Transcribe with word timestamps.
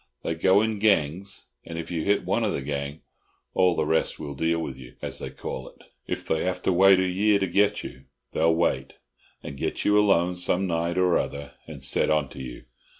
They 0.23 0.33
go 0.33 0.61
in 0.63 0.79
gangs, 0.79 1.51
and 1.63 1.77
if 1.77 1.91
you 1.91 2.03
hit 2.03 2.25
one 2.25 2.43
of 2.43 2.53
the 2.53 2.63
gang, 2.63 3.01
all 3.53 3.75
the 3.75 3.85
rest 3.85 4.17
will 4.19 4.33
'deal 4.33 4.57
with 4.57 4.75
you,' 4.75 4.95
as 4.99 5.19
they 5.19 5.29
call 5.29 5.69
it. 5.69 5.79
If 6.07 6.25
they 6.25 6.43
have 6.43 6.59
to 6.63 6.73
wait 6.73 6.99
a 6.99 7.07
year 7.07 7.37
to 7.37 7.45
get 7.45 7.83
you, 7.83 8.05
they'll 8.31 8.55
wait, 8.55 8.93
and 9.43 9.55
get 9.55 9.85
you 9.85 9.99
alone 9.99 10.37
some 10.37 10.65
night 10.65 10.97
or 10.97 11.19
other 11.19 11.51
and 11.67 11.83
set 11.83 12.09
on 12.09 12.29
to 12.29 12.41
you. 12.41 12.63